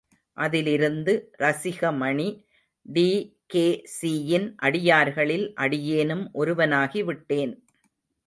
அதிலிருந்து 0.37 1.13
ரசிகமணி 1.39 2.27
டி.கே.சியின் 2.85 4.47
அடியார்களில் 4.61 5.53
அடியேனும் 5.55 6.25
ஒருவனாகிவிட்டேன். 6.33 7.53